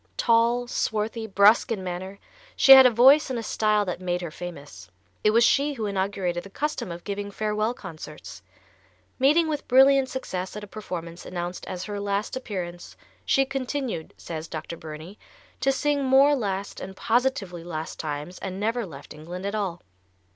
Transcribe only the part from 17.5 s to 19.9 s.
last times and never left England at all."